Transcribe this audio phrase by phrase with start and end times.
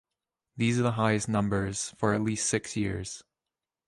[0.57, 3.23] These are the highest numbers for at least six years.